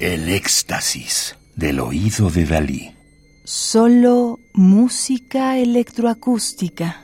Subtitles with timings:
[0.00, 2.94] El éxtasis del oído de Dalí.
[3.42, 7.02] Solo música electroacústica.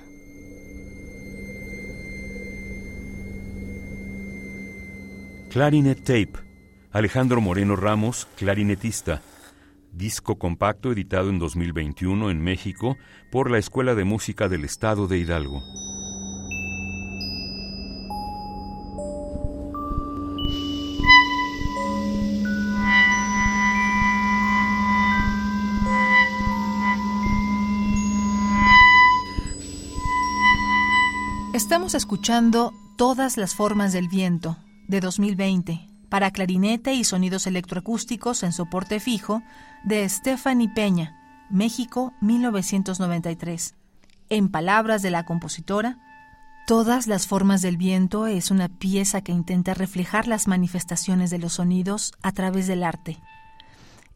[5.51, 6.34] Clarinet Tape.
[6.93, 9.23] Alejandro Moreno Ramos, clarinetista.
[9.91, 12.97] Disco compacto editado en 2021 en México
[13.33, 15.65] por la Escuela de Música del Estado de Hidalgo.
[31.55, 34.57] Estamos escuchando Todas las formas del viento,
[34.89, 39.41] de 2020, para clarinete y sonidos electroacústicos en soporte fijo,
[39.85, 41.17] de Stephanie Peña,
[41.51, 43.77] México, 1993.
[44.30, 46.01] En palabras de la compositora,
[46.66, 51.52] Todas las formas del viento es una pieza que intenta reflejar las manifestaciones de los
[51.52, 53.21] sonidos a través del arte.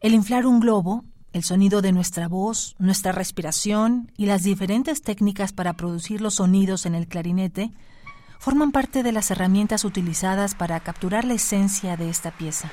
[0.01, 5.53] El inflar un globo el sonido de nuestra voz, nuestra respiración y las diferentes técnicas
[5.53, 7.71] para producir los sonidos en el clarinete
[8.39, 12.71] forman parte de las herramientas utilizadas para capturar la esencia de esta pieza.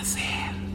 [0.00, 0.73] hacer.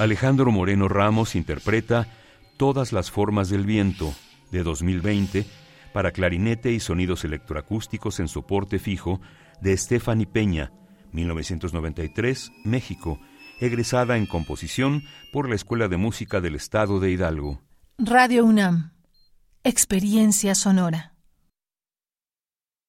[0.00, 2.06] Alejandro Moreno Ramos interpreta
[2.56, 4.14] Todas las formas del viento,
[4.50, 5.44] de 2020,
[5.92, 9.20] para clarinete y sonidos electroacústicos en soporte fijo,
[9.60, 10.72] de Stephanie Peña,
[11.12, 13.20] 1993, México,
[13.60, 15.02] egresada en composición
[15.34, 17.60] por la Escuela de Música del Estado de Hidalgo.
[17.98, 18.92] Radio UNAM.
[19.64, 21.09] Experiencia sonora.